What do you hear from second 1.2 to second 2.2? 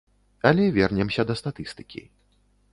да статыстыкі.